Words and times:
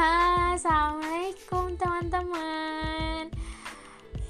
Assalamualaikum 0.00 1.76
teman-teman. 1.76 3.28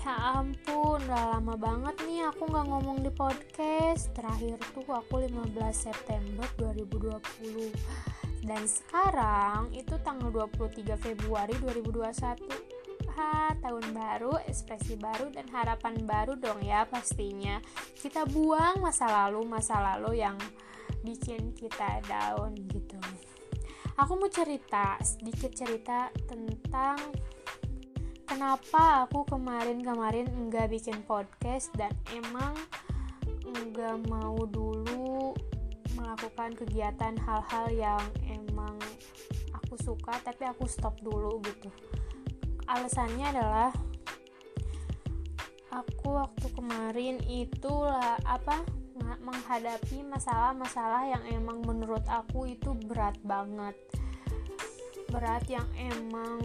Ya 0.03 0.15
ampun, 0.35 0.99
udah 0.99 1.39
lama 1.39 1.55
banget 1.55 1.95
nih 2.11 2.27
aku 2.27 2.51
gak 2.51 2.67
ngomong 2.67 3.07
di 3.07 3.11
podcast. 3.15 4.11
Terakhir 4.11 4.59
tuh 4.75 4.83
aku 4.91 5.23
15 5.23 5.55
September 5.71 6.43
2020 6.59 7.71
Dan 8.43 8.67
sekarang 8.67 9.71
itu 9.71 9.95
tanggal 10.03 10.35
23 10.51 10.99
Februari 10.99 11.55
2021 11.63 13.15
Ha, 13.15 13.55
tahun 13.63 13.95
baru, 13.95 14.43
ekspresi 14.51 14.99
baru, 14.99 15.31
dan 15.31 15.47
harapan 15.55 16.03
baru 16.03 16.35
dong 16.35 16.67
ya 16.67 16.83
pastinya. 16.83 17.63
Kita 17.95 18.27
buang 18.27 18.83
masa 18.83 19.07
lalu, 19.07 19.47
masa 19.47 19.79
lalu 19.79 20.19
yang 20.19 20.35
bikin 21.07 21.55
kita 21.55 22.03
down 22.11 22.59
gitu 22.59 22.99
aku 24.01 24.17
mau 24.17 24.33
cerita 24.33 24.97
sedikit 25.05 25.53
cerita 25.53 26.09
tentang 26.25 26.97
kenapa 28.25 29.05
aku 29.05 29.29
kemarin-kemarin 29.29 30.25
enggak 30.33 30.73
bikin 30.73 31.05
podcast 31.05 31.69
dan 31.77 31.93
emang 32.17 32.57
enggak 33.45 34.01
mau 34.09 34.49
dulu 34.49 35.37
melakukan 35.93 36.57
kegiatan 36.57 37.13
hal-hal 37.21 37.67
yang 37.69 38.05
emang 38.25 38.81
aku 39.53 39.77
suka 39.85 40.17
tapi 40.25 40.49
aku 40.49 40.65
stop 40.65 40.97
dulu 41.05 41.37
gitu. 41.45 41.69
Alasannya 42.73 43.37
adalah 43.37 43.69
aku 45.77 46.17
waktu 46.17 46.49
kemarin 46.57 47.21
itulah 47.29 48.17
apa 48.25 48.65
menghadapi 49.19 50.07
masalah-masalah 50.07 51.11
yang 51.11 51.25
emang 51.35 51.59
menurut 51.67 52.07
aku 52.07 52.47
itu 52.47 52.71
berat 52.87 53.19
banget. 53.27 53.75
Berat 55.11 55.43
yang 55.51 55.67
emang 55.75 56.39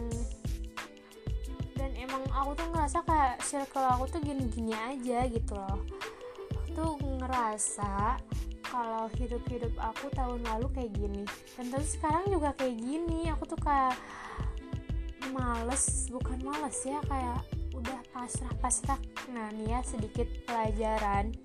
dan 1.76 1.92
emang 2.02 2.26
aku 2.34 2.58
tuh 2.58 2.68
ngerasa 2.74 2.98
kayak 3.06 3.38
circle 3.46 3.86
aku 3.86 4.10
tuh 4.10 4.22
gini-gini 4.26 4.74
aja 4.74 5.30
gitu 5.30 5.54
loh. 5.54 5.86
Aku 6.50 6.68
tuh 6.74 6.92
ngerasa 7.22 8.18
kalau 8.66 9.06
hidup-hidup 9.22 9.72
aku 9.78 10.10
tahun 10.18 10.42
lalu 10.50 10.68
kayak 10.74 10.92
gini 10.98 11.24
dan 11.56 11.70
terus 11.70 11.94
sekarang 11.94 12.26
juga 12.34 12.58
kayak 12.58 12.80
gini. 12.82 13.30
Aku 13.38 13.46
tuh 13.46 13.60
kayak 13.62 13.94
males 15.30 16.10
bukan 16.10 16.42
males 16.42 16.80
ya 16.82 16.98
kayak 17.06 17.46
udah 17.76 18.00
pasrah-pasrah. 18.16 19.00
Nah 19.36 19.52
nih 19.54 19.78
ya 19.78 19.80
sedikit 19.84 20.26
pelajaran 20.48 21.36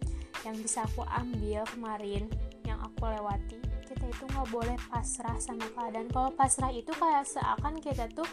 yang 0.46 0.56
bisa 0.60 0.84
aku 0.86 1.04
ambil 1.06 1.64
kemarin 1.68 2.26
yang 2.64 2.78
aku 2.80 3.08
lewati 3.08 3.70
kita 3.90 4.06
itu 4.06 4.22
nggak 4.22 4.48
boleh 4.54 4.78
pasrah 4.86 5.34
sama 5.42 5.66
keadaan. 5.74 6.06
Kalau 6.14 6.30
pasrah 6.30 6.70
itu 6.70 6.94
kayak 6.94 7.26
seakan 7.26 7.82
kita 7.82 8.06
tuh 8.14 8.26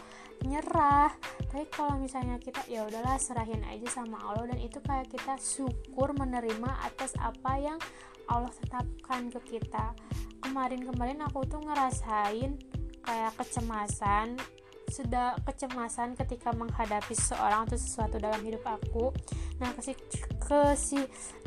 nyerah. 0.46 1.10
Tapi 1.50 1.66
kalau 1.74 1.98
misalnya 1.98 2.38
kita 2.38 2.62
ya 2.70 2.86
udahlah 2.86 3.18
serahin 3.18 3.66
aja 3.66 3.90
sama 3.90 4.22
Allah 4.22 4.54
dan 4.54 4.62
itu 4.62 4.78
kayak 4.78 5.10
kita 5.10 5.34
syukur 5.42 6.14
menerima 6.14 6.70
atas 6.86 7.18
apa 7.18 7.58
yang 7.58 7.78
Allah 8.30 8.54
tetapkan 8.54 9.34
ke 9.34 9.58
kita. 9.58 9.98
Kemarin-kemarin 10.46 11.26
aku 11.26 11.42
tuh 11.50 11.58
ngerasain 11.58 12.54
kayak 13.02 13.32
kecemasan 13.34 14.38
sudah 14.88 15.36
kecemasan 15.44 16.16
ketika 16.16 16.52
menghadapi 16.56 17.12
seseorang 17.12 17.68
atau 17.68 17.78
sesuatu 17.78 18.16
dalam 18.16 18.40
hidup 18.42 18.64
aku. 18.64 19.12
Nah 19.60 19.70
ke 19.76 20.62
si, 20.74 21.00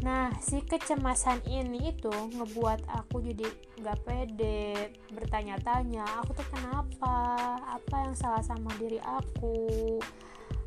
nah 0.05 0.29
si 0.37 0.61
kecemasan 0.61 1.41
ini 1.49 1.95
itu 1.97 2.11
ngebuat 2.11 2.85
aku 2.85 3.23
jadi 3.25 3.47
nggak 3.81 3.99
pede 4.05 4.93
bertanya-tanya 5.09 6.05
aku 6.21 6.37
tuh 6.37 6.47
kenapa? 6.53 7.17
Apa 7.65 7.95
yang 8.07 8.13
salah 8.13 8.45
sama 8.45 8.69
diri 8.77 9.01
aku? 9.01 9.97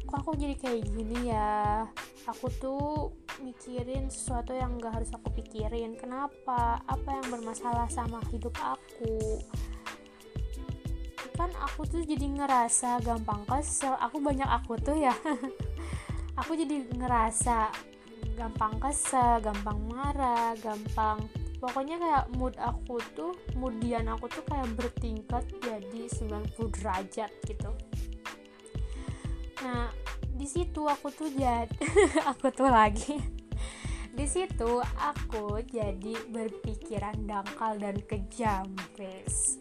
Kok 0.05 0.19
aku 0.20 0.31
jadi 0.36 0.54
kayak 0.59 0.82
gini 0.91 1.32
ya? 1.32 1.87
Aku 2.28 2.49
tuh 2.60 3.12
mikirin 3.41 4.09
sesuatu 4.09 4.53
yang 4.56 4.76
gak 4.81 5.00
harus 5.00 5.10
aku 5.12 5.32
pikirin. 5.37 5.97
Kenapa? 5.97 6.81
Apa 6.84 7.20
yang 7.20 7.26
bermasalah 7.32 7.88
sama 7.88 8.20
hidup 8.32 8.53
aku 8.60 9.41
kan 11.34 11.50
aku 11.59 11.83
tuh 11.87 12.03
jadi 12.06 12.25
ngerasa 12.25 13.03
gampang 13.03 13.43
kesel. 13.50 13.99
Aku 13.99 14.22
banyak 14.22 14.47
aku 14.47 14.78
tuh 14.78 14.95
ya. 14.95 15.15
Aku 16.43 16.59
jadi 16.59 16.83
ngerasa 16.91 17.71
gampang 18.34 18.75
kesel 18.83 19.39
gampang 19.39 19.78
marah 19.87 20.59
gampang 20.59 21.23
pokoknya 21.62 21.97
kayak 21.97 22.27
mood 22.37 22.55
aku 22.59 22.99
tuh 23.15 23.33
moodian 23.55 24.11
aku 24.11 24.27
tuh 24.28 24.44
kayak 24.44 24.69
bertingkat 24.75 25.44
jadi 25.62 26.03
90 26.11 26.50
derajat 26.75 27.31
gitu. 27.47 27.71
Nah 29.62 29.89
di 30.34 30.47
situ 30.50 30.83
aku 30.84 31.09
tuh 31.15 31.31
jadi 31.31 31.71
aku 32.31 32.50
tuh 32.50 32.69
lagi. 32.69 33.17
Di 34.15 34.27
situ 34.31 34.78
aku 34.94 35.59
jadi 35.67 36.15
berpikiran 36.31 37.27
dangkal 37.27 37.83
dan 37.83 37.99
kejam 38.06 38.71
guys 38.94 39.59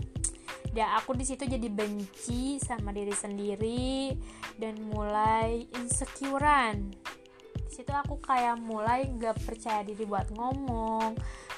dan 0.73 0.97
aku 0.97 1.13
di 1.13 1.21
situ 1.21 1.45
jadi 1.45 1.69
benci 1.69 2.57
sama 2.57 2.89
diri 2.89 3.13
sendiri 3.13 4.17
dan 4.57 4.81
mulai 4.89 5.69
insecurean. 5.77 6.89
Di 7.53 7.81
situ 7.81 7.93
aku 7.93 8.17
kayak 8.21 8.57
mulai 8.57 9.05
gak 9.17 9.37
percaya 9.45 9.85
diri 9.85 10.05
buat 10.05 10.33
ngomong 10.33 11.13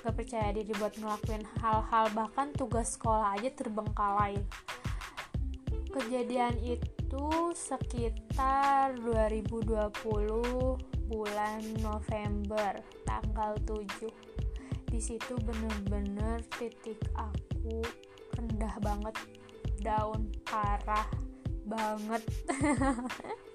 gak 0.06 0.22
percaya 0.22 0.54
diri 0.54 0.70
buat 0.78 0.94
ngelakuin 1.02 1.42
hal-hal 1.64 2.06
bahkan 2.14 2.54
tugas 2.54 2.94
sekolah 2.94 3.40
aja 3.40 3.50
terbengkalai. 3.56 4.38
Kejadian 5.90 6.60
itu 6.62 7.28
sekitar 7.58 9.00
2020 9.00 9.96
bulan 11.10 11.62
November 11.82 12.84
tanggal 13.08 13.56
7 13.64 14.36
di 14.94 15.00
situ 15.02 15.34
bener-bener 15.42 16.46
titik 16.56 17.02
aku 17.18 17.82
rendah 18.36 18.76
banget 18.84 19.16
daun 19.82 20.30
parah 20.46 21.08
banget. 21.66 22.22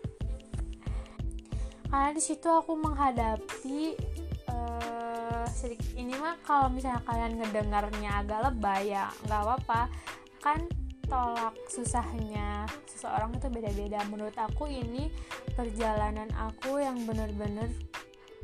Karena 1.90 2.10
di 2.14 2.22
situ 2.22 2.46
aku 2.46 2.78
menghadapi 2.78 3.98
uh, 4.46 5.42
sedikit 5.50 5.90
ini 5.98 6.14
mah 6.14 6.38
kalau 6.46 6.70
misalnya 6.70 7.02
kalian 7.02 7.34
ngedengarnya 7.42 8.22
agak 8.22 8.46
lebay 8.46 8.94
ya 8.94 9.10
nggak 9.26 9.42
apa-apa. 9.42 9.90
Kan 10.38 10.70
tolak 11.10 11.58
susahnya 11.66 12.70
seseorang 12.86 13.34
itu 13.34 13.50
beda-beda. 13.50 14.06
Menurut 14.06 14.38
aku 14.38 14.70
ini 14.70 15.10
perjalanan 15.58 16.30
aku 16.38 16.78
yang 16.78 17.02
bener-bener 17.02 17.66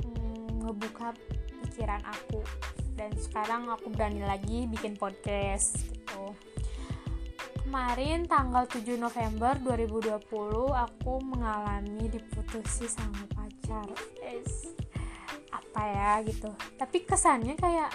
mm, 0.03 0.67
ngebuka 0.67 1.15
pikiran 1.71 2.03
aku. 2.03 2.43
Dan 2.99 3.15
sekarang 3.15 3.71
aku 3.71 3.95
berani 3.95 4.27
lagi 4.27 4.67
bikin 4.67 4.99
podcast 4.99 5.87
kemarin 7.67 8.25
tanggal 8.25 8.65
7 8.65 8.95
November 8.97 9.59
2020 9.59 10.23
aku 10.71 11.13
mengalami 11.21 12.07
diputusi 12.07 12.87
sama 12.87 13.27
pacar. 13.35 13.91
Es 14.23 14.71
apa 15.51 15.83
ya 15.83 16.13
gitu. 16.25 16.49
Tapi 16.79 17.05
kesannya 17.05 17.59
kayak 17.59 17.91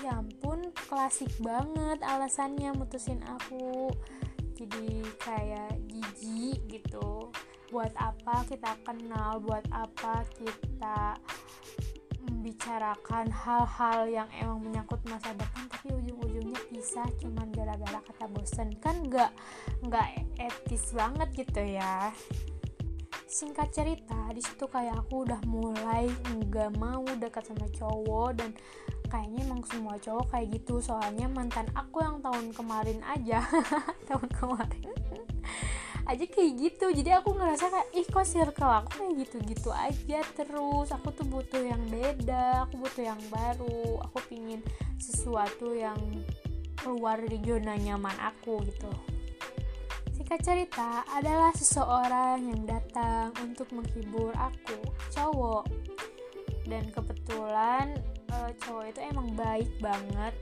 ya 0.00 0.16
ampun 0.16 0.72
klasik 0.88 1.28
banget 1.38 2.00
alasannya 2.00 2.72
mutusin 2.72 3.20
aku. 3.28 3.92
Jadi 4.56 5.04
kayak 5.20 5.76
jijik 5.86 6.80
gitu. 6.80 7.28
Buat 7.68 7.92
apa 8.00 8.42
kita 8.48 8.72
kenal 8.82 9.38
buat 9.44 9.62
apa 9.70 10.24
kita 10.32 11.20
membicarakan 12.24 13.28
hal-hal 13.28 14.08
yang 14.08 14.28
emang 14.40 14.64
menyangkut 14.64 15.04
masa 15.06 15.36
depan 15.36 15.68
tapi 15.68 15.92
ujung-ujungnya 15.92 16.39
pisah 16.70 17.10
cuman 17.18 17.50
gara-gara 17.50 17.98
kata 17.98 18.30
bosen. 18.30 18.70
Kan 18.78 19.10
nggak 19.10 19.34
nggak 19.82 20.08
etis 20.38 20.94
banget 20.94 21.28
gitu 21.34 21.60
ya. 21.60 22.14
Singkat 23.26 23.68
cerita 23.74 24.30
di 24.30 24.42
situ 24.42 24.70
kayak 24.70 25.06
aku 25.06 25.26
udah 25.26 25.42
mulai 25.50 26.06
nggak 26.38 26.78
mau 26.78 27.02
dekat 27.18 27.50
sama 27.50 27.66
cowok 27.74 28.30
dan 28.38 28.50
kayaknya 29.10 29.42
emang 29.50 29.66
semua 29.66 29.98
cowok 29.98 30.30
kayak 30.30 30.54
gitu. 30.54 30.78
Soalnya 30.78 31.26
mantan 31.26 31.66
aku 31.74 31.98
yang 31.98 32.22
tahun 32.22 32.54
kemarin 32.54 33.02
aja 33.02 33.42
tahun 34.08 34.30
kemarin 34.30 34.90
aja 36.10 36.26
kayak 36.26 36.52
gitu. 36.58 36.86
Jadi 36.90 37.10
aku 37.14 37.30
ngerasa 37.38 37.70
kayak 37.70 37.88
ih 37.94 38.06
kok 38.10 38.26
circle 38.26 38.72
aku 38.82 38.90
kayak 38.98 39.14
gitu-gitu 39.26 39.70
aja 39.70 40.20
terus? 40.34 40.88
Aku 40.90 41.14
tuh 41.14 41.26
butuh 41.30 41.62
yang 41.62 41.82
beda 41.86 42.66
aku 42.66 42.82
butuh 42.82 43.04
yang 43.14 43.20
baru. 43.30 44.02
Aku 44.10 44.18
pingin 44.26 44.58
sesuatu 44.98 45.70
yang 45.70 45.98
keluar 46.80 47.20
dari 47.20 47.38
zona 47.44 47.76
nyaman 47.76 48.16
aku 48.16 48.64
gitu. 48.64 48.90
Singkat 50.16 50.40
cerita 50.44 51.04
adalah 51.16 51.52
seseorang 51.56 52.44
yang 52.44 52.62
datang 52.68 53.32
untuk 53.40 53.68
menghibur 53.72 54.32
aku 54.36 54.76
cowok. 55.12 55.64
Dan 56.68 56.92
kebetulan 56.92 57.98
uh, 58.30 58.52
cowok 58.62 58.94
itu 58.94 59.00
emang 59.00 59.28
baik 59.34 59.70
banget 59.80 60.34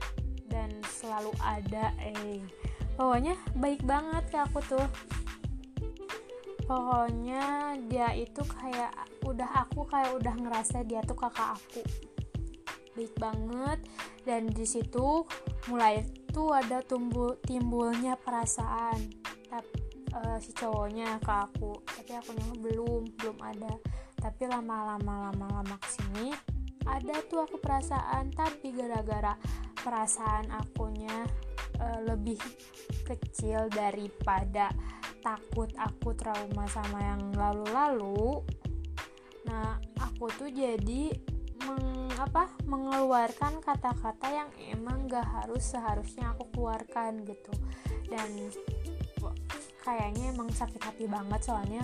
dan 0.51 0.69
selalu 0.99 1.31
ada 1.39 1.95
eh. 2.03 2.43
Pokoknya 2.99 3.39
baik 3.55 3.81
banget 3.87 4.23
ke 4.27 4.37
aku 4.37 4.59
tuh. 4.67 4.87
Pokoknya 6.67 7.73
dia 7.89 8.13
itu 8.13 8.45
kayak 8.45 8.93
udah 9.25 9.65
aku 9.65 9.87
kayak 9.89 10.11
udah 10.21 10.35
ngerasa 10.37 10.85
dia 10.85 11.01
tuh 11.01 11.17
kakak 11.17 11.57
aku. 11.57 11.81
Baik 12.93 13.15
banget 13.17 13.79
dan 14.27 14.51
di 14.51 14.67
situ 14.67 15.23
mulai 15.71 16.03
tuh 16.29 16.53
ada 16.53 16.79
tumbuh 16.85 17.35
timbulnya 17.43 18.15
perasaan 18.15 19.09
tapi 19.49 19.79
uh, 20.13 20.37
si 20.37 20.53
cowoknya 20.53 21.17
ke 21.21 21.33
aku. 21.33 21.81
Tapi 21.85 22.11
aku 22.17 22.31
belum 22.61 23.01
belum 23.17 23.37
ada. 23.41 23.73
Tapi 24.19 24.43
lama-lama 24.45 25.31
lama-lama 25.31 25.75
ke 25.81 25.89
sini 25.89 26.29
ada 26.85 27.21
tuh 27.27 27.45
aku 27.45 27.57
perasaan. 27.57 28.29
Tapi 28.33 28.73
gara-gara 28.73 29.33
perasaan 29.79 30.53
akunya 30.53 31.25
uh, 31.81 31.99
lebih 32.05 32.37
kecil 33.07 33.69
daripada 33.73 34.69
takut 35.19 35.67
aku 35.75 36.15
trauma 36.15 36.65
sama 36.71 36.99
yang 37.03 37.21
lalu-lalu 37.35 38.43
nah 39.47 39.79
aku 39.99 40.29
tuh 40.35 40.51
jadi 40.51 41.11
meng, 41.65 42.11
apa 42.19 42.51
mengeluarkan 42.67 43.63
kata-kata 43.63 44.27
yang 44.29 44.49
emang 44.71 45.07
gak 45.07 45.25
harus 45.25 45.63
seharusnya 45.75 46.35
aku 46.35 46.47
keluarkan 46.55 47.23
gitu. 47.25 47.53
Dan 48.09 48.51
kayaknya 49.83 50.35
emang 50.35 50.51
sakit 50.51 50.81
hati 50.83 51.05
banget 51.09 51.41
soalnya 51.41 51.83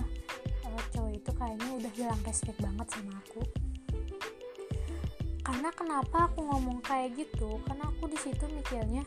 uh, 0.67 0.83
cowok 0.93 1.11
itu 1.15 1.31
kayaknya 1.33 1.69
udah 1.79 1.91
hilang 1.95 2.21
respect 2.27 2.59
banget 2.59 2.87
sama 2.91 3.17
aku. 3.19 3.41
Karena 5.45 5.69
kenapa 5.73 6.29
aku 6.29 6.41
ngomong 6.41 6.81
kayak 6.81 7.13
gitu? 7.15 7.61
Karena 7.69 7.87
aku 7.89 8.09
di 8.09 8.17
situ 8.17 8.45
mikirnya 8.49 9.05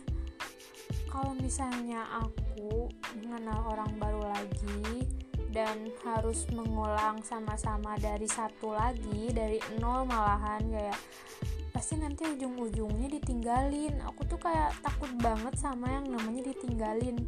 kalau 1.09 1.35
misalnya 1.35 2.05
aku 2.15 2.87
mengenal 3.19 3.75
orang 3.75 3.91
baru 3.99 4.23
lagi 4.29 5.03
dan 5.59 5.91
harus 6.07 6.47
mengulang 6.55 7.19
sama-sama 7.27 7.99
dari 7.99 8.31
satu 8.31 8.79
lagi 8.79 9.35
dari 9.35 9.59
nol 9.83 10.07
malahan 10.07 10.63
kayak 10.71 10.99
pasti 11.75 11.99
nanti 11.99 12.31
ujung-ujungnya 12.31 13.11
ditinggalin. 13.11 13.99
Aku 14.07 14.23
tuh 14.31 14.39
kayak 14.39 14.79
takut 14.87 15.11
banget 15.19 15.59
sama 15.59 15.99
yang 15.99 16.15
namanya 16.15 16.55
ditinggalin. 16.55 17.27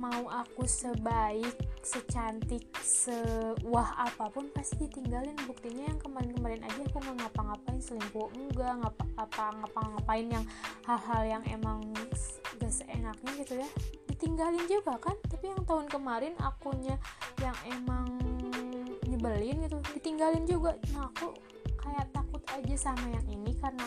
Mau 0.00 0.32
aku 0.32 0.64
sebaik 0.64 1.60
secantik 1.84 2.64
sewah 2.80 4.08
apa 4.08 4.32
pun 4.32 4.48
pasti 4.56 4.88
ditinggalin. 4.88 5.36
Buktinya 5.44 5.92
yang 5.92 6.00
kemarin-kemarin 6.00 6.64
aja 6.64 6.80
aku 6.88 7.04
nggak 7.04 7.20
ngapa-ngapain 7.20 7.80
selingkuh 7.84 8.32
enggak 8.32 8.80
ngapa 8.80 9.04
apa 9.20 9.44
ngapa-ngapain 9.60 10.26
yang 10.40 10.44
hal-hal 10.88 11.22
yang 11.36 11.44
emang 11.52 11.84
gak 12.56 12.72
seenaknya 12.72 13.30
gitu 13.44 13.60
ya 13.60 13.68
ditinggalin 14.18 14.66
juga 14.66 14.98
kan? 14.98 15.14
Tapi 15.30 15.46
yang 15.46 15.62
tahun 15.62 15.86
kemarin 15.86 16.34
akunya 16.42 16.98
yang 17.38 17.54
emang 17.70 18.10
nyebelin 19.06 19.62
gitu 19.62 19.78
ditinggalin 19.94 20.42
juga. 20.42 20.74
Nah 20.90 21.06
aku 21.06 21.38
kayak 21.78 22.10
takut 22.10 22.42
aja 22.50 22.90
sama 22.90 23.14
yang 23.14 23.26
ini 23.30 23.54
karena 23.62 23.86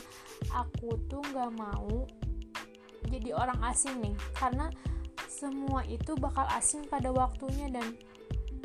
aku 0.55 0.95
tuh 1.11 1.19
nggak 1.35 1.51
mau 1.59 2.07
jadi 3.11 3.35
orang 3.35 3.59
asing 3.67 3.99
nih. 3.99 4.15
Karena 4.31 4.71
semua 5.27 5.83
itu 5.83 6.15
bakal 6.15 6.47
asing 6.55 6.87
pada 6.87 7.11
waktunya 7.11 7.67
dan 7.67 7.91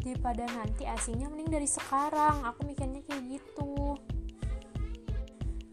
daripada 0.06 0.46
nanti 0.46 0.86
asingnya 0.86 1.26
mending 1.26 1.50
dari 1.50 1.66
sekarang. 1.66 2.46
Aku 2.46 2.62
mikirnya 2.62 3.02
kayak 3.10 3.26
gitu. 3.26 3.98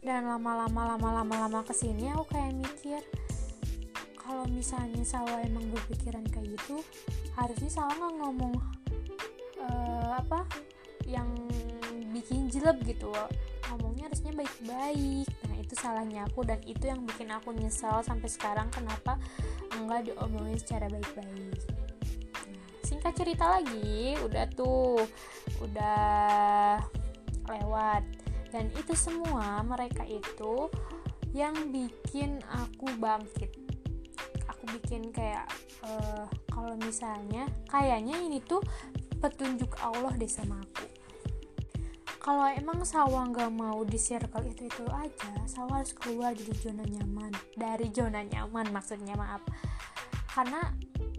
Dan 0.01 0.25
lama-lama 0.25 0.97
lama-lama 0.97 1.47
lama 1.47 1.59
ke 1.63 1.71
sini 1.71 2.11
aku 2.11 2.33
kayak 2.33 2.59
mikir 2.59 2.99
kalau 4.23 4.47
misalnya 4.47 5.03
sawah 5.03 5.43
emang 5.43 5.67
berpikiran 5.69 6.23
kayak 6.31 6.55
gitu 6.55 6.79
harusnya 7.35 7.69
sawah 7.69 7.93
nggak 7.93 8.13
ngomong 8.23 8.55
uh, 9.59 10.17
apa 10.17 10.47
yang 11.03 11.27
bikin 12.13 12.47
jelek 12.47 12.79
gitu. 12.85 13.09
Ngomongnya 13.73 14.07
harusnya 14.07 14.31
baik-baik. 14.37 15.27
Nah 15.49 15.55
itu 15.57 15.73
salahnya 15.73 16.29
aku 16.29 16.45
dan 16.45 16.61
itu 16.63 16.85
yang 16.85 17.01
bikin 17.09 17.33
aku 17.33 17.49
nyesel 17.51 18.05
sampai 18.05 18.29
sekarang 18.29 18.69
kenapa 18.69 19.17
enggak 19.73 20.07
diomongin 20.07 20.57
secara 20.61 20.85
baik-baik. 20.87 21.57
Nah, 22.37 22.45
singkat 22.85 23.13
cerita 23.17 23.57
lagi 23.59 24.13
udah 24.21 24.45
tuh 24.53 25.01
udah 25.65 26.77
lewat. 27.49 28.03
Dan 28.53 28.69
itu 28.77 28.93
semua 28.93 29.65
mereka 29.65 30.05
itu 30.05 30.69
yang 31.33 31.57
bikin 31.73 32.37
aku 32.53 32.85
bangkit 33.01 33.62
aku 34.63 34.79
bikin 34.79 35.11
kayak 35.11 35.43
uh, 35.83 36.23
kalau 36.47 36.71
misalnya 36.79 37.51
kayaknya 37.67 38.15
ini 38.15 38.39
tuh 38.39 38.63
petunjuk 39.19 39.75
Allah 39.83 40.15
deh 40.15 40.31
sama 40.31 40.55
aku. 40.63 40.87
Kalau 42.23 42.47
emang 42.47 42.87
sawah 42.87 43.27
nggak 43.27 43.51
mau 43.51 43.83
di 43.83 43.99
circle 43.99 44.47
itu 44.47 44.71
itu 44.71 44.87
aja 44.87 45.35
sawah 45.51 45.83
harus 45.83 45.91
keluar 45.91 46.31
dari 46.31 46.55
zona 46.55 46.87
nyaman. 46.87 47.35
Dari 47.59 47.91
zona 47.91 48.23
nyaman 48.23 48.71
maksudnya 48.71 49.19
maaf. 49.19 49.43
Karena 50.31 50.71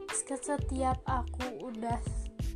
setiap 0.08 1.04
aku 1.04 1.68
udah 1.68 2.00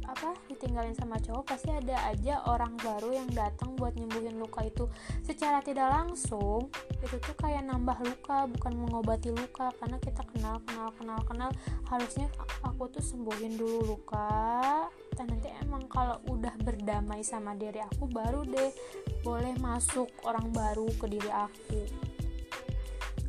apa 0.09 0.33
ditinggalin 0.49 0.97
sama 0.97 1.21
cowok 1.21 1.53
pasti 1.53 1.69
ada 1.69 2.09
aja 2.09 2.41
orang 2.49 2.73
baru 2.81 3.13
yang 3.13 3.29
datang 3.29 3.77
buat 3.77 3.93
nyembuhin 3.93 4.41
luka 4.41 4.65
itu. 4.65 4.89
Secara 5.21 5.61
tidak 5.61 5.93
langsung 5.93 6.73
itu 7.05 7.17
tuh 7.21 7.37
kayak 7.37 7.69
nambah 7.69 8.01
luka 8.01 8.49
bukan 8.49 8.73
mengobati 8.73 9.29
luka 9.29 9.69
karena 9.77 10.01
kita 10.01 10.25
kenal 10.33 10.57
kenal 10.65 10.89
kenal 10.97 11.21
kenal. 11.29 11.51
Harusnya 11.93 12.33
aku 12.65 12.89
tuh 12.89 13.05
sembuhin 13.05 13.61
dulu 13.61 13.95
luka 13.97 14.89
dan 15.13 15.29
nanti 15.29 15.53
emang 15.61 15.85
kalau 15.93 16.17
udah 16.33 16.57
berdamai 16.65 17.21
sama 17.21 17.53
diri 17.53 17.85
aku 17.85 18.09
baru 18.09 18.49
deh 18.49 18.73
boleh 19.21 19.53
masuk 19.61 20.09
orang 20.25 20.49
baru 20.57 20.89
ke 20.97 21.05
diri 21.05 21.29
aku. 21.29 21.85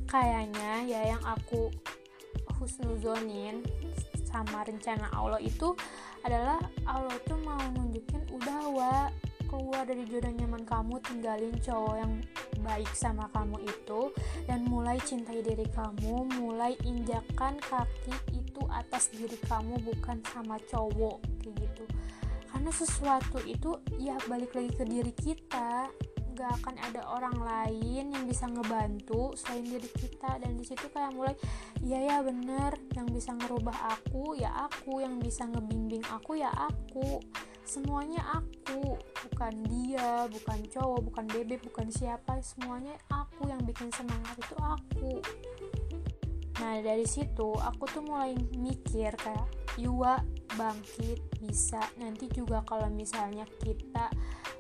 Kayaknya 0.07 0.87
ya 0.87 1.01
yang 1.13 1.21
aku 1.27 1.69
husnuzonin 2.57 3.61
sama 4.29 4.61
rencana 4.61 5.09
Allah 5.09 5.41
itu 5.41 5.73
adalah 6.23 6.59
Allah 6.85 7.17
tuh 7.25 7.39
mau 7.41 7.59
nunjukin 7.75 8.23
udah 8.33 8.61
wa 8.71 8.95
keluar 9.49 9.81
dari 9.81 10.05
zona 10.05 10.29
nyaman 10.29 10.61
kamu 10.61 11.01
tinggalin 11.01 11.55
cowok 11.57 11.95
yang 11.97 12.13
baik 12.61 12.91
sama 12.93 13.25
kamu 13.33 13.57
itu 13.65 14.13
dan 14.45 14.61
mulai 14.69 15.01
cintai 15.01 15.41
diri 15.41 15.65
kamu 15.73 16.29
mulai 16.37 16.77
injakan 16.85 17.57
kaki 17.57 18.13
itu 18.29 18.61
atas 18.69 19.09
diri 19.09 19.35
kamu 19.49 19.81
bukan 19.81 20.21
sama 20.29 20.61
cowok 20.69 21.17
kayak 21.41 21.55
gitu. 21.65 21.83
Karena 22.49 22.71
sesuatu 22.73 23.39
itu 23.45 23.77
ya 23.97 24.17
balik 24.29 24.53
lagi 24.53 24.71
ke 24.73 24.85
diri 24.85 25.13
kita 25.17 25.89
gak 26.39 26.63
akan 26.63 26.75
ada 26.79 27.03
orang 27.11 27.35
lain 27.35 28.15
yang 28.15 28.23
bisa 28.23 28.47
ngebantu 28.47 29.35
selain 29.35 29.67
diri 29.67 29.91
kita. 29.91 30.39
Dan 30.39 30.55
di 30.55 30.63
situ 30.63 30.87
kayak 30.87 31.11
mulai 31.11 31.35
iya 31.83 31.99
ya 31.99 32.17
bener 32.23 32.79
yang 32.95 33.11
bisa 33.11 33.35
ngerubah 33.35 33.75
aku 33.99 34.39
ya 34.39 34.47
aku 34.71 35.03
yang 35.03 35.19
bisa 35.19 35.43
ngebimbing 35.51 36.03
aku 36.07 36.39
ya 36.39 36.47
aku 36.55 37.19
semuanya 37.67 38.23
aku 38.33 38.97
bukan 39.27 39.53
dia 39.69 40.25
bukan 40.31 40.59
cowok 40.73 40.99
bukan 41.05 41.25
bebek 41.29 41.61
bukan 41.69 41.85
siapa 41.93 42.41
semuanya 42.41 42.97
aku 43.13 43.45
yang 43.51 43.61
bikin 43.67 43.91
semangat 43.91 44.39
itu 44.39 44.55
aku. 44.57 45.13
Nah 46.63 46.79
dari 46.79 47.05
situ 47.05 47.51
aku 47.59 47.83
tuh 47.91 48.03
mulai 48.03 48.33
mikir 48.55 49.11
kayak 49.19 49.47
Yua 49.79 50.19
bangkit 50.57 51.28
bisa. 51.39 51.79
Nanti 51.97 52.27
juga 52.29 52.61
kalau 52.67 52.91
misalnya 52.91 53.47
kita 53.63 54.11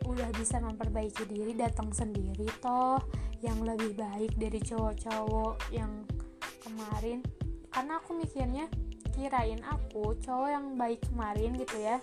udah 0.07 0.29
bisa 0.35 0.63
memperbaiki 0.63 1.27
diri 1.27 1.53
datang 1.53 1.91
sendiri 1.91 2.47
toh 2.63 2.97
yang 3.43 3.59
lebih 3.63 3.95
baik 3.95 4.35
dari 4.39 4.59
cowok-cowok 4.63 5.71
yang 5.75 6.07
kemarin. 6.63 7.19
Karena 7.69 7.99
aku 7.99 8.17
mikirnya 8.17 8.65
kirain 9.13 9.59
aku 9.67 10.15
cowok 10.23 10.49
yang 10.49 10.65
baik 10.79 11.03
kemarin 11.11 11.59
gitu 11.59 11.77
ya. 11.79 11.99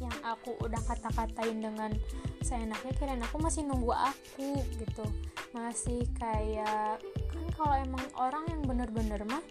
Yang 0.00 0.16
aku 0.24 0.56
udah 0.64 0.80
kata-katain 0.86 1.60
dengan 1.60 1.92
seenaknya 2.40 2.92
kirain 2.96 3.20
aku 3.20 3.36
masih 3.42 3.66
nunggu 3.66 3.92
aku 3.92 4.58
gitu. 4.78 5.04
Masih 5.52 6.06
kayak 6.16 7.02
kan 7.28 7.44
kalau 7.58 7.76
emang 7.76 8.06
orang 8.16 8.44
yang 8.48 8.62
bener-bener 8.64 9.20
mah 9.26 9.42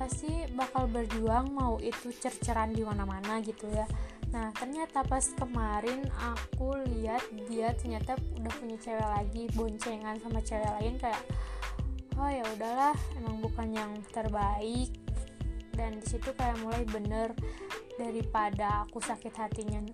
pasti 0.00 0.48
bakal 0.56 0.88
berjuang 0.88 1.52
mau 1.52 1.76
itu 1.76 2.08
cerceran 2.16 2.72
di 2.72 2.80
mana-mana 2.80 3.44
gitu 3.44 3.68
ya. 3.68 3.84
Nah 4.32 4.48
ternyata 4.56 5.04
pas 5.04 5.28
kemarin 5.36 6.08
aku 6.16 6.72
lihat 6.88 7.20
dia 7.52 7.76
ternyata 7.76 8.16
udah 8.40 8.52
punya 8.56 8.80
cewek 8.80 9.04
lagi 9.04 9.44
boncengan 9.52 10.16
sama 10.24 10.40
cewek 10.40 10.72
lain 10.80 10.96
kayak 10.96 11.20
oh 12.16 12.32
ya 12.32 12.40
udahlah 12.56 12.96
emang 13.20 13.44
bukan 13.44 13.68
yang 13.76 13.92
terbaik. 14.08 14.88
Dan 15.76 16.00
di 16.00 16.06
situ 16.08 16.32
kayak 16.32 16.56
mulai 16.64 16.88
bener 16.88 17.36
daripada 18.00 18.88
aku 18.88 19.04
sakit 19.04 19.36
hatinya 19.36 19.84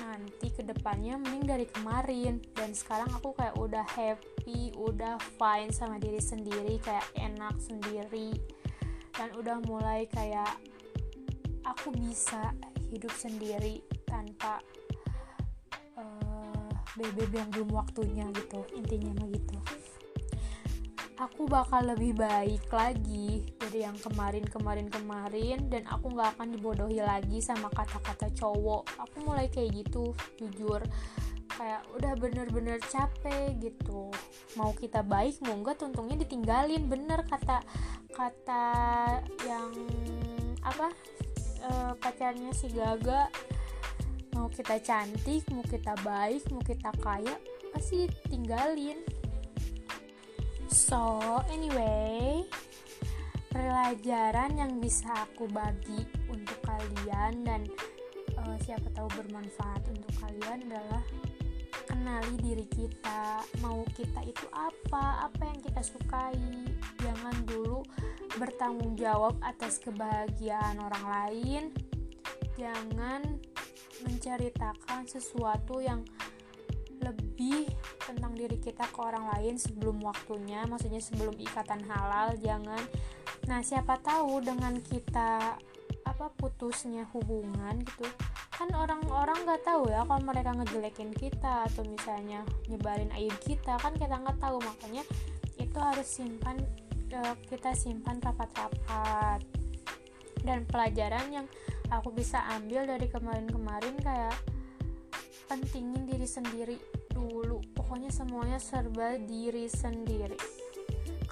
nanti 0.00 0.48
ke 0.48 0.64
depannya 0.64 1.20
mending 1.20 1.44
dari 1.44 1.66
kemarin. 1.68 2.40
Dan 2.56 2.72
sekarang 2.72 3.12
aku 3.12 3.36
kayak 3.36 3.60
udah 3.60 3.84
happy 3.84 4.72
udah 4.80 5.20
fine 5.36 5.68
sama 5.68 6.00
diri 6.00 6.16
sendiri 6.16 6.80
kayak 6.80 7.04
enak 7.20 7.60
sendiri 7.60 8.40
dan 9.14 9.28
udah 9.36 9.58
mulai 9.66 10.06
kayak 10.10 10.50
aku 11.66 11.92
bisa 11.94 12.54
hidup 12.90 13.12
sendiri 13.14 13.82
tanpa 14.06 14.58
uh, 15.94 16.70
bebek 16.98 17.30
yang 17.30 17.48
belum 17.54 17.70
waktunya 17.70 18.26
gitu 18.34 18.66
intinya 18.74 19.22
mah 19.22 19.28
gitu. 19.30 19.56
Aku 21.20 21.44
bakal 21.44 21.84
lebih 21.84 22.16
baik 22.16 22.64
lagi 22.72 23.44
dari 23.60 23.84
yang 23.84 23.92
kemarin-kemarin-kemarin 24.00 25.68
dan 25.68 25.84
aku 25.84 26.16
nggak 26.16 26.32
akan 26.32 26.56
dibodohi 26.56 27.04
lagi 27.04 27.44
sama 27.44 27.68
kata-kata 27.68 28.32
cowok. 28.32 28.88
Aku 28.96 29.28
mulai 29.28 29.52
kayak 29.52 29.84
gitu 29.84 30.16
jujur 30.40 30.80
kayak 31.60 31.84
udah 31.92 32.12
bener-bener 32.16 32.80
capek 32.88 33.52
gitu. 33.60 34.08
Mau 34.56 34.72
kita 34.72 35.04
baik 35.04 35.44
mau 35.44 35.60
enggak 35.60 35.76
tuntungnya 35.76 36.16
ditinggalin. 36.24 36.88
Bener 36.88 37.20
kata 37.28 37.60
kata 38.16 38.66
yang 39.44 39.68
apa 40.64 40.88
e, 41.60 41.70
pacarnya 42.00 42.56
si 42.56 42.72
Gaga. 42.72 43.28
Mau 44.40 44.48
kita 44.48 44.80
cantik 44.80 45.44
mau 45.52 45.60
kita 45.68 45.92
baik 46.00 46.48
mau 46.48 46.64
kita 46.64 46.88
kaya 47.04 47.36
pasti 47.70 48.10
tinggalin 48.26 48.98
so 50.70 51.42
anyway 51.50 52.42
pelajaran 53.50 54.54
yang 54.54 54.78
bisa 54.78 55.10
aku 55.26 55.50
bagi 55.50 56.06
untuk 56.30 56.58
kalian 56.62 57.42
dan 57.42 57.62
uh, 58.38 58.56
siapa 58.62 58.86
tahu 58.94 59.10
bermanfaat 59.18 59.82
untuk 59.90 60.12
kalian 60.22 60.70
adalah 60.70 61.02
kenali 62.00 62.32
diri 62.40 62.64
kita 62.64 63.44
mau 63.60 63.84
kita 63.92 64.24
itu 64.24 64.48
apa 64.56 65.28
apa 65.28 65.42
yang 65.44 65.60
kita 65.60 65.84
sukai. 65.84 66.32
Jangan 66.96 67.44
dulu 67.44 67.84
bertanggung 68.40 68.96
jawab 68.96 69.36
atas 69.44 69.76
kebahagiaan 69.84 70.80
orang 70.80 71.04
lain. 71.04 71.62
Jangan 72.56 73.20
menceritakan 74.00 75.04
sesuatu 75.12 75.84
yang 75.84 76.00
lebih 77.04 77.68
tentang 78.00 78.32
diri 78.32 78.56
kita 78.56 78.88
ke 78.88 79.00
orang 79.04 79.36
lain 79.36 79.60
sebelum 79.60 80.00
waktunya 80.00 80.64
maksudnya 80.64 81.04
sebelum 81.04 81.36
ikatan 81.36 81.84
halal. 81.84 82.32
Jangan. 82.40 82.80
Nah 83.44 83.60
siapa 83.60 84.00
tahu 84.00 84.40
dengan 84.40 84.80
kita 84.80 85.60
apa 86.20 86.36
putusnya 86.36 87.08
hubungan 87.16 87.80
gitu. 87.80 88.04
Kan 88.52 88.68
orang-orang 88.76 89.40
nggak 89.48 89.64
tahu 89.64 89.88
ya 89.88 90.04
kalau 90.04 90.20
mereka 90.20 90.52
ngejelekin 90.52 91.16
kita 91.16 91.64
atau 91.64 91.80
misalnya 91.88 92.44
nyebarin 92.68 93.08
aib 93.16 93.32
kita 93.40 93.80
kan 93.80 93.96
kita 93.96 94.20
nggak 94.20 94.36
tahu. 94.36 94.60
Makanya 94.60 95.00
itu 95.56 95.78
harus 95.80 96.04
simpan 96.04 96.60
uh, 97.16 97.32
kita 97.48 97.72
simpan 97.72 98.20
rapat-rapat. 98.20 99.40
Dan 100.44 100.68
pelajaran 100.68 101.24
yang 101.32 101.46
aku 101.88 102.12
bisa 102.12 102.44
ambil 102.52 102.84
dari 102.84 103.08
kemarin-kemarin 103.08 103.96
kayak 104.04 104.36
pentingin 105.48 106.04
diri 106.04 106.28
sendiri 106.28 106.76
dulu. 107.16 107.64
Pokoknya 107.72 108.12
semuanya 108.12 108.60
serba 108.60 109.16
diri 109.16 109.72
sendiri. 109.72 110.36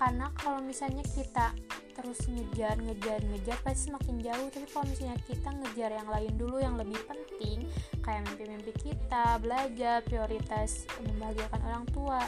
Karena 0.00 0.32
kalau 0.32 0.64
misalnya 0.64 1.04
kita 1.04 1.52
terus 1.98 2.30
ngejar 2.30 2.78
ngejar 2.78 3.18
ngejar 3.26 3.58
pasti 3.66 3.90
semakin 3.90 4.16
jauh. 4.22 4.48
Tapi 4.54 4.66
kalau 4.70 4.86
misalnya 4.86 5.18
kita 5.26 5.50
ngejar 5.50 5.90
yang 5.98 6.08
lain 6.08 6.32
dulu 6.38 6.56
yang 6.62 6.78
lebih 6.78 7.02
penting 7.10 7.66
kayak 8.06 8.22
mimpi-mimpi 8.30 8.72
kita 8.78 9.42
belajar 9.42 10.06
prioritas 10.06 10.86
membahagiakan 11.02 11.60
orang 11.66 11.84
tua 11.90 12.22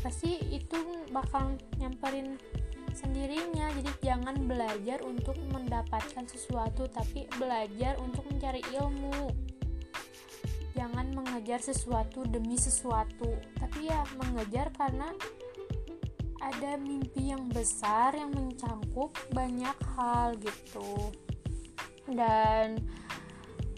pasti 0.00 0.40
itu 0.48 1.04
bakal 1.12 1.60
nyamperin 1.76 2.40
sendirinya. 2.96 3.68
Jadi 3.76 3.92
jangan 4.00 4.36
belajar 4.48 5.04
untuk 5.04 5.36
mendapatkan 5.52 6.24
sesuatu 6.24 6.88
tapi 6.88 7.28
belajar 7.36 8.00
untuk 8.00 8.24
mencari 8.32 8.64
ilmu. 8.72 9.30
Jangan 10.72 11.12
mengejar 11.12 11.60
sesuatu 11.60 12.24
demi 12.24 12.56
sesuatu 12.56 13.36
tapi 13.60 13.92
ya 13.92 14.00
mengejar 14.16 14.72
karena 14.72 15.12
ada 16.40 16.80
mimpi 16.80 17.30
yang 17.30 17.46
besar 17.52 18.16
yang 18.16 18.32
mencangkup 18.32 19.12
banyak 19.36 19.76
hal 19.96 20.34
gitu. 20.40 21.12
Dan 22.08 22.80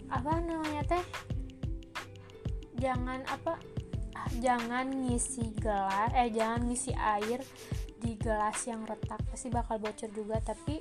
apa 0.07 0.31
namanya 0.41 0.97
teh? 0.97 1.05
Jangan 2.79 3.23
apa 3.27 3.59
jangan 4.39 4.89
ngisi 4.89 5.53
gelas 5.61 6.09
eh 6.15 6.31
jangan 6.33 6.65
ngisi 6.65 6.91
air 6.95 7.43
di 8.01 8.17
gelas 8.17 8.57
yang 8.65 8.83
retak 8.87 9.19
pasti 9.27 9.51
bakal 9.51 9.77
bocor 9.79 10.09
juga. 10.15 10.39
Tapi 10.39 10.79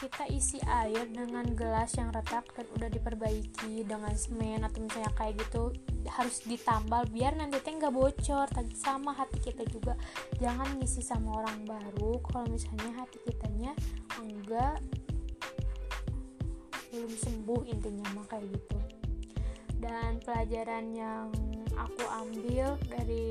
kita 0.00 0.24
isi 0.32 0.56
air 0.64 1.12
dengan 1.12 1.44
gelas 1.52 1.92
yang 2.00 2.08
retak 2.08 2.48
dan 2.56 2.64
udah 2.72 2.88
diperbaiki 2.88 3.84
dengan 3.84 4.16
semen 4.16 4.64
atau 4.64 4.80
misalnya 4.80 5.12
kayak 5.12 5.36
gitu 5.44 5.76
harus 6.08 6.40
ditambal 6.48 7.04
biar 7.12 7.36
nanti 7.36 7.60
teh 7.60 7.76
nggak 7.76 7.92
bocor. 7.92 8.48
Tapi 8.48 8.72
sama 8.72 9.12
hati 9.12 9.36
kita 9.44 9.60
juga 9.68 10.00
jangan 10.40 10.80
ngisi 10.80 11.04
sama 11.04 11.44
orang 11.44 11.68
baru. 11.68 12.16
Kalau 12.24 12.48
misalnya 12.48 12.96
hati 12.96 13.20
kitanya 13.28 13.76
enggak 14.16 14.80
belum 16.88 17.12
sembuh 17.12 17.68
intinya 17.68 18.08
mah 18.16 18.24
kayak 18.32 18.48
gitu. 18.56 18.78
Dan 19.84 20.16
pelajaran 20.24 20.96
yang 20.96 21.28
aku 21.76 22.04
ambil 22.08 22.80
dari 22.88 23.28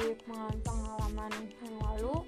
pengalaman 0.61 1.33
yang 1.65 1.75
lalu 1.81 2.21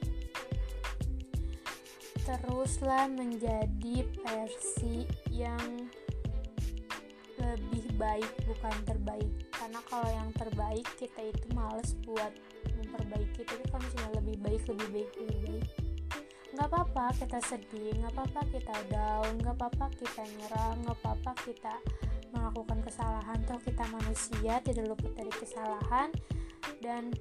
teruslah 2.21 3.09
menjadi 3.09 4.05
versi 4.21 5.09
yang 5.33 5.89
lebih 7.41 7.85
baik 7.97 8.31
bukan 8.45 8.75
terbaik. 8.85 9.31
Karena 9.49 9.81
kalau 9.89 10.09
yang 10.09 10.29
terbaik 10.37 10.85
kita 10.97 11.21
itu 11.33 11.45
males 11.57 11.97
buat 12.05 12.33
memperbaiki. 12.77 13.41
Tapi 13.41 13.63
kalau 13.69 13.81
misalnya 13.81 14.11
lebih 14.21 14.37
baik 14.41 14.63
lebih 14.69 14.87
baik 14.93 15.09
lebih 15.17 15.39
baik. 15.49 15.65
Nggak 16.51 16.67
apa-apa 16.67 17.05
kita 17.17 17.39
sedih 17.41 17.95
nggak 17.97 18.13
apa-apa 18.13 18.41
kita 18.51 18.75
down 18.91 19.31
nggak 19.39 19.55
apa-apa 19.55 19.85
kita 19.97 20.21
nyerah 20.35 20.73
nggak 20.83 20.97
apa-apa 20.99 21.31
kita 21.47 21.75
melakukan 22.31 22.79
kesalahan 22.83 23.39
toh 23.43 23.59
kita 23.63 23.83
manusia 23.89 24.53
tidak 24.61 24.85
luput 24.85 25.11
dari 25.17 25.33
kesalahan. 25.33 26.13
Dan 26.81 27.13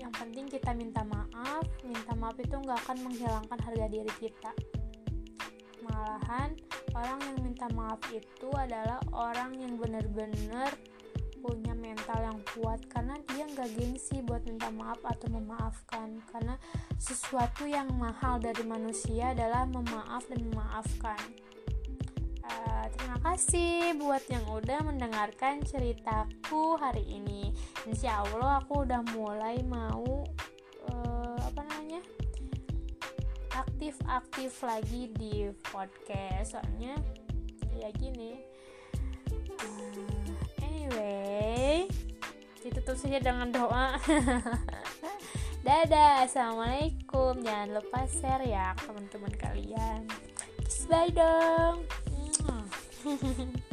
yang 0.00 0.12
penting 0.16 0.48
kita 0.48 0.72
minta 0.72 1.04
maaf. 1.04 1.64
Minta 1.84 2.16
maaf 2.16 2.34
itu 2.40 2.56
nggak 2.56 2.78
akan 2.88 2.98
menghilangkan 3.04 3.58
harga 3.60 3.86
diri 3.92 4.12
kita. 4.16 4.52
Malahan 5.84 6.56
orang 6.96 7.20
yang 7.20 7.38
minta 7.44 7.68
maaf 7.76 8.00
itu 8.08 8.48
adalah 8.56 8.98
orang 9.12 9.52
yang 9.60 9.76
benar-benar 9.76 10.72
punya 11.40 11.76
mental 11.76 12.20
yang 12.24 12.40
kuat. 12.56 12.80
Karena 12.88 13.20
dia 13.28 13.44
nggak 13.44 13.76
gengsi 13.76 14.24
buat 14.24 14.40
minta 14.48 14.72
maaf 14.72 15.04
atau 15.04 15.28
memaafkan. 15.28 16.24
Karena 16.32 16.56
sesuatu 16.96 17.68
yang 17.68 17.92
mahal 18.00 18.40
dari 18.40 18.64
manusia 18.64 19.36
adalah 19.36 19.68
memaaf 19.68 20.24
dan 20.32 20.40
memaafkan 20.48 21.49
uh, 22.50 22.86
terima 22.90 23.18
kasih 23.22 23.94
buat 23.98 24.24
yang 24.26 24.42
udah 24.50 24.82
mendengarkan 24.82 25.62
ceritaku 25.62 26.74
hari 26.76 27.06
ini. 27.06 27.54
Insya 27.86 28.26
Allah 28.26 28.62
aku 28.62 28.82
udah 28.82 29.02
mulai 29.14 29.62
mau 29.62 30.26
uh, 30.90 31.38
apa 31.38 31.60
namanya 31.70 32.02
aktif-aktif 33.54 34.52
lagi 34.66 35.10
di 35.14 35.48
podcast. 35.70 36.58
Soalnya 36.58 36.98
ya 37.78 37.88
gini 37.96 38.36
uh, 39.56 40.64
anyway 40.66 41.86
ditutup 42.60 42.98
saja 42.98 43.22
dengan 43.22 43.48
doa. 43.54 43.96
Dadah 45.66 46.24
assalamualaikum. 46.24 47.40
Jangan 47.44 47.68
lupa 47.76 48.04
share 48.08 48.44
ya 48.48 48.72
teman-teman 48.80 49.32
kalian. 49.38 50.08
Bye 50.90 51.14
dong 51.14 51.86
Mm-hmm. 53.02 53.56